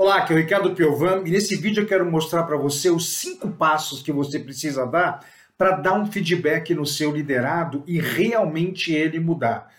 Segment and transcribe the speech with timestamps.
[0.00, 3.18] Olá, aqui é o Ricardo Piovan e nesse vídeo eu quero mostrar para você os
[3.18, 5.22] cinco passos que você precisa dar
[5.58, 9.70] para dar um feedback no seu liderado e realmente ele mudar.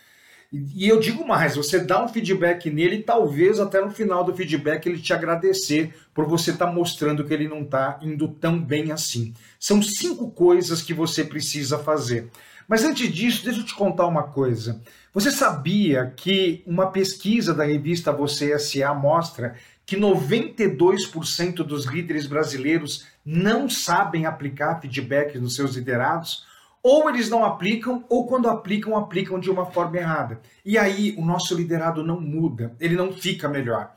[0.54, 4.36] E eu digo mais, você dá um feedback nele e talvez até no final do
[4.36, 8.62] feedback ele te agradecer por você estar tá mostrando que ele não está indo tão
[8.62, 9.34] bem assim.
[9.60, 12.30] São cinco coisas que você precisa fazer.
[12.68, 14.82] Mas antes disso, deixa eu te contar uma coisa.
[15.14, 19.56] Você sabia que uma pesquisa da revista Você SA mostra
[19.92, 26.46] que 92% dos líderes brasileiros não sabem aplicar feedback nos seus liderados?
[26.82, 30.40] Ou eles não aplicam, ou quando aplicam, aplicam de uma forma errada.
[30.64, 33.92] E aí o nosso liderado não muda, ele não fica melhor.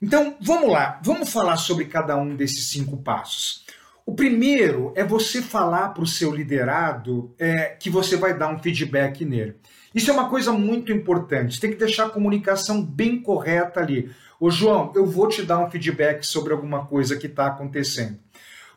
[0.00, 3.66] Então, vamos lá, vamos falar sobre cada um desses cinco passos.
[4.06, 8.58] O primeiro é você falar para o seu liderado é, que você vai dar um
[8.60, 9.56] feedback nele.
[9.92, 11.58] Isso é uma coisa muito importante.
[11.58, 14.08] Tem que deixar a comunicação bem correta ali.
[14.38, 18.16] Ô, João, eu vou te dar um feedback sobre alguma coisa que está acontecendo.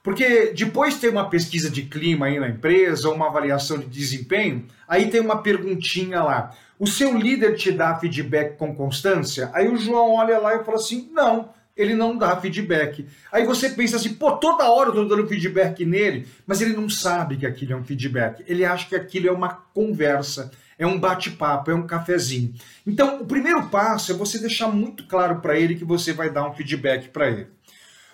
[0.02, 5.12] Porque depois tem uma pesquisa de clima aí na empresa, uma avaliação de desempenho, aí
[5.12, 6.56] tem uma perguntinha lá.
[6.80, 9.52] O seu líder te dá feedback com constância?
[9.54, 11.50] Aí o João olha lá e fala assim: não
[11.80, 13.08] ele não dá feedback.
[13.32, 16.90] Aí você pensa assim, pô, toda hora eu tô dando feedback nele, mas ele não
[16.90, 18.44] sabe que aquilo é um feedback.
[18.46, 22.54] Ele acha que aquilo é uma conversa, é um bate-papo, é um cafezinho.
[22.86, 26.50] Então, o primeiro passo é você deixar muito claro para ele que você vai dar
[26.50, 27.48] um feedback para ele.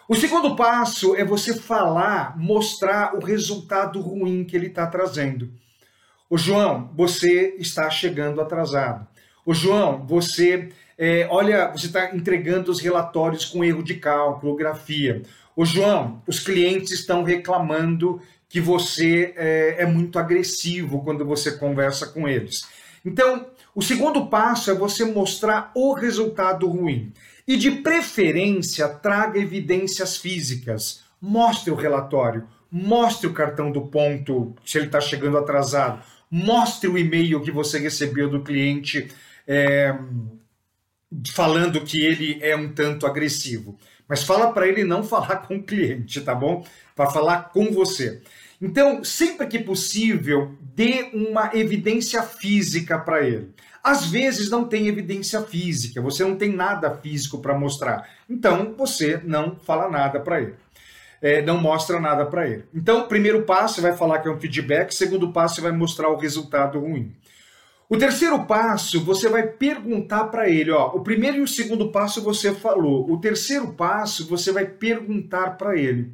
[0.08, 5.52] O segundo passo é você falar, mostrar o resultado ruim que ele está trazendo.
[6.30, 9.08] O João, você está chegando atrasado.
[9.44, 15.22] O João, você é, olha, você está entregando os relatórios com erro de cálculo, grafia.
[15.56, 22.08] Ô João, os clientes estão reclamando que você é, é muito agressivo quando você conversa
[22.08, 22.66] com eles.
[23.04, 27.12] Então, o segundo passo é você mostrar o resultado ruim.
[27.48, 31.04] E de preferência, traga evidências físicas.
[31.22, 36.02] Mostre o relatório, mostre o cartão do ponto se ele está chegando atrasado,
[36.32, 39.10] mostre o e-mail que você recebeu do cliente.
[39.48, 39.96] É,
[41.34, 43.78] falando que ele é um tanto agressivo.
[44.08, 46.66] Mas fala para ele não falar com o cliente, tá bom?
[46.96, 48.22] Para falar com você.
[48.62, 53.54] Então, sempre que possível, dê uma evidência física para ele.
[53.84, 58.10] Às vezes não tem evidência física, você não tem nada físico para mostrar.
[58.28, 60.56] Então, você não fala nada para ele.
[61.22, 62.66] É, não mostra nada para ele.
[62.74, 64.94] Então, primeiro passo, você vai falar que é um feedback.
[64.94, 67.14] Segundo passo, você vai mostrar o resultado ruim.
[67.88, 72.22] O terceiro passo, você vai perguntar para ele, ó, o primeiro e o segundo passo
[72.22, 73.10] você falou.
[73.12, 76.12] O terceiro passo, você vai perguntar para ele.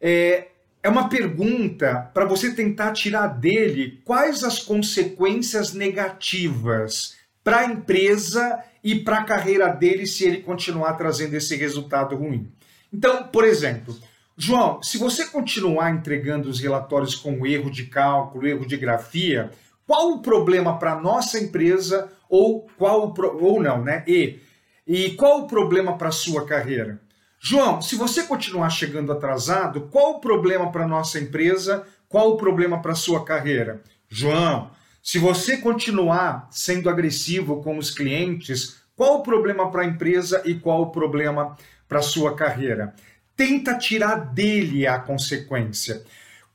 [0.00, 0.48] É,
[0.82, 8.62] é uma pergunta para você tentar tirar dele quais as consequências negativas para a empresa
[8.84, 12.52] e para a carreira dele se ele continuar trazendo esse resultado ruim.
[12.92, 13.96] Então, por exemplo,
[14.36, 19.50] João, se você continuar entregando os relatórios com erro de cálculo, erro de grafia,
[19.86, 24.04] qual o problema para nossa empresa ou qual o ou não, né?
[24.06, 24.40] E
[24.86, 27.00] e qual o problema para sua carreira?
[27.40, 31.84] João, se você continuar chegando atrasado, qual o problema para nossa empresa?
[32.08, 33.82] Qual o problema para sua carreira?
[34.08, 34.70] João,
[35.02, 40.54] se você continuar sendo agressivo com os clientes, qual o problema para a empresa e
[40.54, 41.56] qual o problema
[41.88, 42.94] para sua carreira?
[43.36, 46.02] Tenta tirar dele a consequência.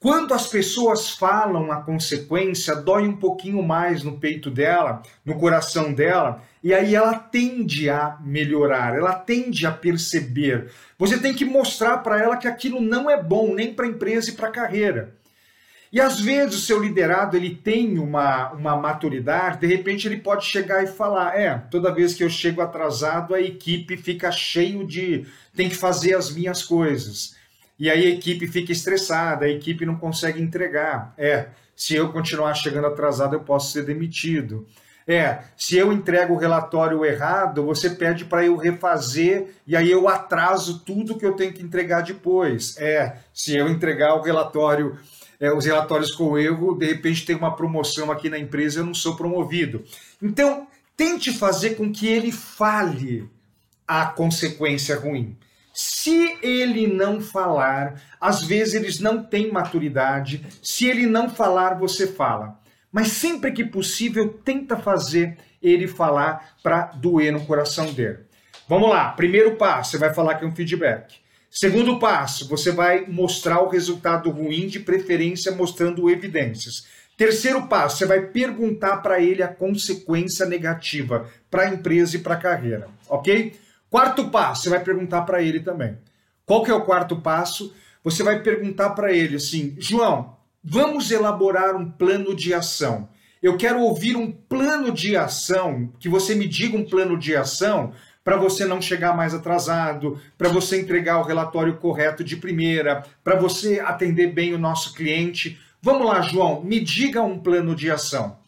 [0.02, 5.94] Quando as pessoas falam a consequência, dói um pouquinho mais no peito dela, no coração
[5.94, 10.72] dela, e aí ela tende a melhorar, ela tende a perceber.
[10.98, 14.32] Você tem que mostrar para ela que aquilo não é bom nem para a empresa
[14.32, 15.14] e para a carreira.
[15.94, 20.46] E às vezes o seu liderado ele tem uma, uma maturidade, de repente ele pode
[20.46, 25.28] chegar e falar: é, toda vez que eu chego atrasado, a equipe fica cheio de
[25.56, 27.40] tem que fazer as minhas coisas.
[27.81, 31.16] E aí a equipe fica estressada, a equipe não consegue entregar.
[31.18, 34.68] É, se eu continuar chegando atrasado, eu posso ser demitido.
[35.08, 40.08] É, se eu entrego o relatório errado, você pede para eu refazer e aí eu
[40.08, 42.78] atraso tudo que eu tenho que entregar depois.
[42.78, 45.00] É, se eu entregar o relatório,
[45.40, 48.85] é, os relatórios com erro, de repente tem uma promoção aqui na empresa e eu
[48.85, 49.84] não sou promovido.
[50.22, 53.28] Então, tente fazer com que ele fale
[53.88, 55.35] a consequência ruim.
[55.73, 60.46] Se ele não falar, às vezes eles não têm maturidade.
[60.62, 62.59] Se ele não falar, você fala.
[62.91, 68.20] Mas sempre que possível, tenta fazer ele falar para doer no coração dele.
[68.68, 69.12] Vamos lá.
[69.12, 71.22] Primeiro passo, você vai falar que é um feedback.
[71.50, 76.85] Segundo passo, você vai mostrar o resultado ruim, de preferência mostrando evidências.
[77.18, 82.35] Terceiro passo, você vai perguntar para ele a consequência negativa para a empresa e para
[82.35, 83.53] a carreira, ok?
[83.91, 85.97] Quarto passo, você vai perguntar para ele também.
[86.46, 87.76] Qual que é o quarto passo?
[88.05, 93.09] Você vai perguntar para ele assim, João, vamos elaborar um plano de ação.
[93.43, 97.91] Eu quero ouvir um plano de ação, que você me diga um plano de ação
[98.23, 103.35] para você não chegar mais atrasado, para você entregar o relatório correto de primeira, para
[103.35, 105.59] você atender bem o nosso cliente.
[105.82, 108.40] Vamos lá, João, me diga um plano de ação.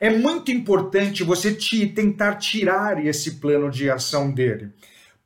[0.00, 4.70] É muito importante você te, tentar tirar esse plano de ação dele.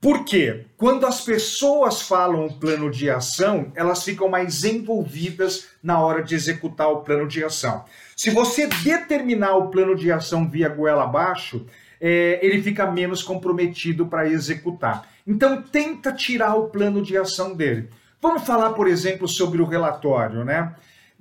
[0.01, 0.67] Por quê?
[0.77, 6.35] Quando as pessoas falam o plano de ação, elas ficam mais envolvidas na hora de
[6.35, 7.85] executar o plano de ação.
[8.17, 11.65] Se você determinar o plano de ação via goela abaixo,
[12.01, 15.09] é, ele fica menos comprometido para executar.
[15.27, 17.89] Então, tenta tirar o plano de ação dele.
[18.21, 20.75] Vamos falar, por exemplo, sobre o relatório, né?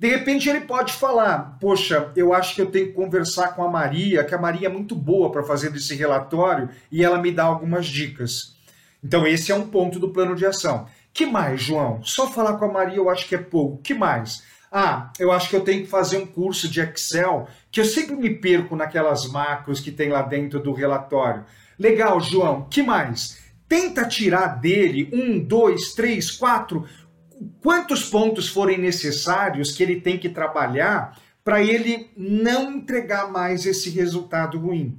[0.04, 3.70] De repente ele pode falar: Poxa, eu acho que eu tenho que conversar com a
[3.70, 7.44] Maria, que a Maria é muito boa para fazer esse relatório e ela me dá
[7.44, 8.54] algumas dicas.
[9.02, 10.86] Então, esse é um ponto do plano de ação.
[11.10, 12.02] Que mais, João?
[12.02, 13.78] Só falar com a Maria eu acho que é pouco.
[13.78, 14.42] Que mais?
[14.70, 18.14] Ah, eu acho que eu tenho que fazer um curso de Excel, que eu sempre
[18.14, 21.46] me perco naquelas macros que tem lá dentro do relatório.
[21.78, 23.42] Legal, João, que mais?
[23.66, 26.86] Tenta tirar dele um, dois, três, quatro,
[27.60, 33.90] quantos pontos forem necessários que ele tem que trabalhar para ele não entregar mais esse
[33.90, 34.98] resultado ruim.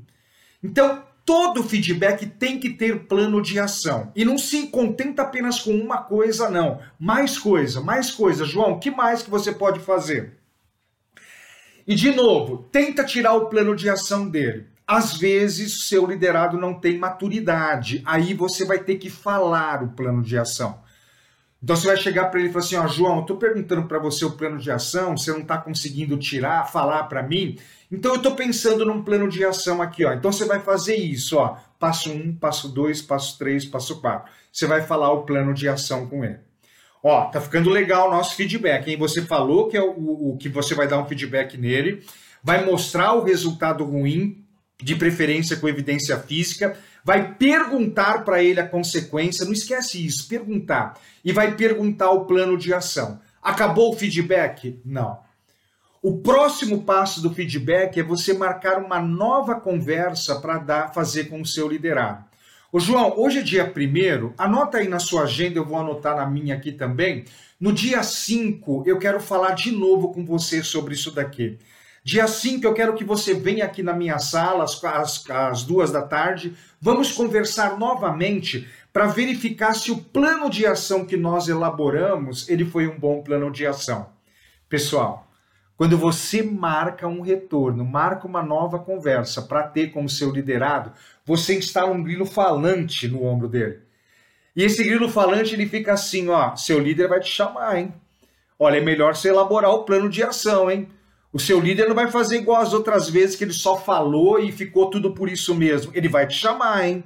[0.63, 4.11] Então, Todo feedback tem que ter plano de ação.
[4.15, 6.79] E não se contenta apenas com uma coisa, não.
[6.99, 8.45] Mais coisa, mais coisa.
[8.45, 10.37] João, o que mais que você pode fazer?
[11.87, 14.67] E de novo, tenta tirar o plano de ação dele.
[14.85, 18.03] Às vezes, seu liderado não tem maturidade.
[18.05, 20.79] Aí você vai ter que falar o plano de ação.
[21.65, 24.23] Então você vai chegar para ele e falar assim: ó, João, estou perguntando para você
[24.23, 27.57] o plano de ação, você não está conseguindo tirar, falar para mim.
[27.91, 30.13] Então eu estou pensando num plano de ação aqui, ó.
[30.13, 31.57] Então você vai fazer isso, ó.
[31.79, 34.31] Passo um, passo dois, passo três, passo quatro.
[34.53, 36.37] Você vai falar o plano de ação com ele.
[37.01, 38.97] Ó, tá ficando legal o nosso feedback, hein?
[38.97, 42.05] Você falou que é o, o que você vai dar um feedback nele,
[42.43, 44.45] vai mostrar o resultado ruim,
[44.79, 50.99] de preferência com evidência física, vai perguntar para ele a consequência, não esquece isso, perguntar.
[51.23, 53.21] E vai perguntar o plano de ação.
[53.39, 54.81] Acabou o feedback?
[54.83, 55.19] Não.
[56.01, 61.45] O próximo passo do feedback é você marcar uma nova conversa para fazer com o
[61.45, 62.25] seu liderado.
[62.71, 66.25] Ô João, hoje é dia 1 anota aí na sua agenda, eu vou anotar na
[66.25, 67.25] minha aqui também.
[67.59, 71.59] No dia 5, eu quero falar de novo com você sobre isso daqui.
[72.05, 75.91] Dia 5, eu quero que você venha aqui na minha sala às, às, às duas
[75.91, 76.55] da tarde.
[76.79, 82.87] Vamos conversar novamente para verificar se o plano de ação que nós elaboramos ele foi
[82.87, 84.07] um bom plano de ação.
[84.69, 85.27] Pessoal,
[85.75, 90.91] quando você marca um retorno, marca uma nova conversa para ter como seu liderado,
[91.25, 93.79] você instala um grilo falante no ombro dele.
[94.55, 97.91] E esse grilo falante ele fica assim, ó, seu líder vai te chamar, hein?
[98.59, 100.87] Olha, é melhor você elaborar o plano de ação, hein?
[101.35, 104.53] O seu líder não vai fazer igual as outras vezes que ele só falou e
[104.53, 105.91] ficou tudo por isso mesmo.
[105.93, 107.03] Ele vai te chamar, hein?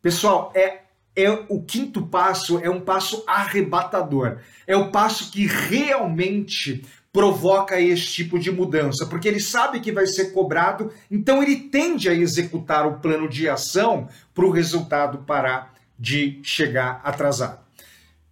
[0.00, 0.84] Pessoal, é
[1.14, 4.38] é o quinto passo é um passo arrebatador.
[4.66, 6.82] É o passo que realmente
[7.12, 12.08] provoca esse tipo de mudança, porque ele sabe que vai ser cobrado, então ele tende
[12.08, 17.67] a executar o plano de ação para o resultado parar de chegar atrasado.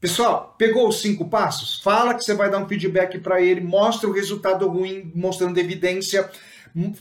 [0.00, 1.80] Pessoal, pegou os cinco passos?
[1.80, 6.28] Fala que você vai dar um feedback para ele, mostra o resultado ruim, mostrando evidência,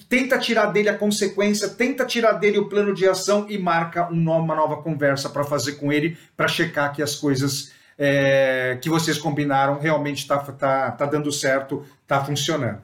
[0.08, 4.56] tenta tirar dele a consequência, tenta tirar dele o plano de ação e marca uma
[4.56, 9.78] nova conversa para fazer com ele, para checar que as coisas é, que vocês combinaram
[9.78, 12.82] realmente está tá, tá dando certo, está funcionando.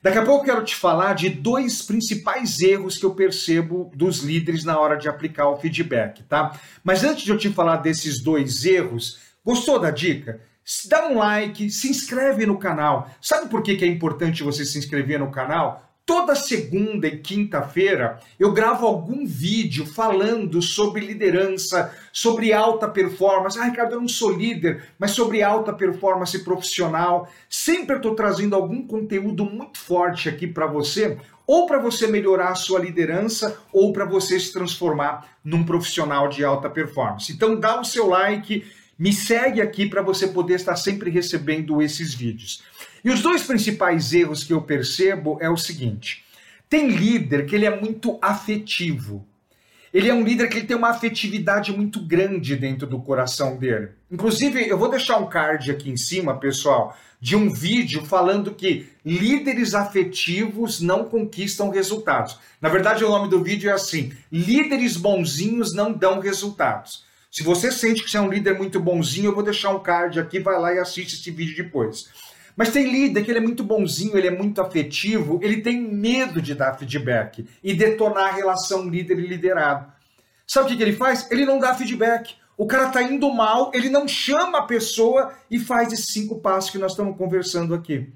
[0.00, 4.62] Daqui a pouco quero te falar de dois principais erros que eu percebo dos líderes
[4.62, 6.56] na hora de aplicar o feedback, tá?
[6.84, 9.18] Mas antes de eu te falar desses dois erros,
[9.48, 10.42] gostou da dica?
[10.90, 13.08] Dá um like, se inscreve no canal.
[13.18, 15.84] Sabe por que, é importante você se inscrever no canal?
[16.04, 23.58] Toda segunda e quinta-feira eu gravo algum vídeo falando sobre liderança, sobre alta performance.
[23.58, 27.26] Ah, Ricardo, eu não sou líder, mas sobre alta performance profissional.
[27.48, 32.54] Sempre estou trazendo algum conteúdo muito forte aqui para você, ou para você melhorar a
[32.54, 37.32] sua liderança, ou para você se transformar num profissional de alta performance.
[37.32, 38.64] Então dá o seu like,
[38.98, 42.62] me segue aqui para você poder estar sempre recebendo esses vídeos.
[43.04, 46.24] E os dois principais erros que eu percebo é o seguinte:
[46.68, 49.24] tem líder que ele é muito afetivo.
[49.94, 53.90] ele é um líder que tem uma afetividade muito grande dentro do coração dele.
[54.10, 58.88] Inclusive, eu vou deixar um card aqui em cima, pessoal, de um vídeo falando que
[59.04, 62.38] líderes afetivos não conquistam resultados.
[62.60, 67.07] Na verdade, o nome do vídeo é assim: líderes bonzinhos não dão resultados.
[67.30, 70.18] Se você sente que você é um líder muito bonzinho, eu vou deixar um card
[70.18, 72.08] aqui, vai lá e assiste esse vídeo depois.
[72.56, 76.42] Mas tem líder que ele é muito bonzinho, ele é muito afetivo, ele tem medo
[76.42, 79.92] de dar feedback e detonar a relação líder e liderado.
[80.46, 81.30] Sabe o que, que ele faz?
[81.30, 82.34] Ele não dá feedback.
[82.56, 86.70] O cara tá indo mal, ele não chama a pessoa e faz esses cinco passos
[86.70, 88.10] que nós estamos conversando aqui.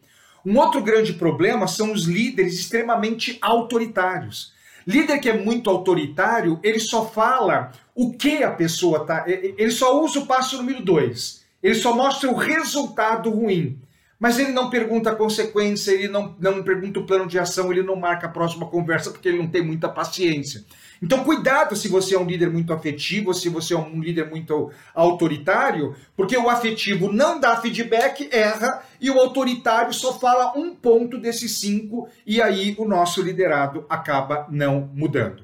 [0.44, 4.52] Um outro grande problema são os líderes extremamente autoritários.
[4.84, 9.24] Líder que é muito autoritário, ele só fala o que a pessoa tá.
[9.26, 11.42] Ele só usa o passo número dois.
[11.62, 13.78] Ele só mostra o resultado ruim.
[14.22, 17.82] Mas ele não pergunta a consequência, ele não, não pergunta o plano de ação, ele
[17.82, 20.64] não marca a próxima conversa porque ele não tem muita paciência.
[21.02, 24.70] Então, cuidado se você é um líder muito afetivo, se você é um líder muito
[24.94, 31.18] autoritário, porque o afetivo não dá feedback, erra, e o autoritário só fala um ponto
[31.18, 35.42] desses cinco, e aí o nosso liderado acaba não mudando.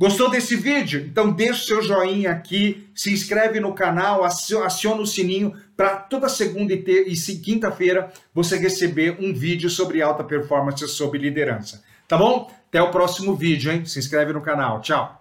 [0.00, 1.06] Gostou desse vídeo?
[1.06, 6.26] Então deixa o seu joinha aqui, se inscreve no canal, aciona o sininho para toda
[6.26, 11.84] segunda e, e quinta-feira você receber um vídeo sobre alta performance, sobre liderança.
[12.08, 12.50] Tá bom?
[12.66, 13.84] Até o próximo vídeo, hein?
[13.84, 14.80] Se inscreve no canal.
[14.80, 15.19] Tchau!